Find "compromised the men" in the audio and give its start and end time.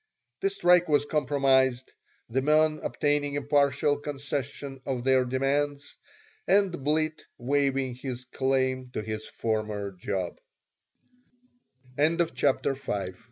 1.05-2.79